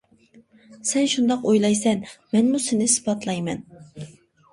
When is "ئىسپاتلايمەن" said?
2.93-3.61